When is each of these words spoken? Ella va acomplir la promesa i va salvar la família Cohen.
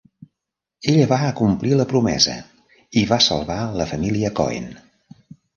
Ella 0.93 1.03
va 1.11 1.19
acomplir 1.27 1.75
la 1.81 1.85
promesa 1.93 2.35
i 3.03 3.07
va 3.13 3.21
salvar 3.29 3.61
la 3.83 3.91
família 3.93 4.37
Cohen. 4.41 4.71